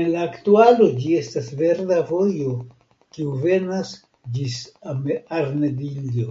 En 0.00 0.04
la 0.10 0.18
aktualo 0.24 0.84
ĝi 0.98 1.14
estas 1.20 1.48
verda 1.62 1.96
vojo 2.10 2.52
kiu 3.16 3.32
venas 3.46 3.90
ĝis 4.36 4.60
Arnedillo. 5.40 6.28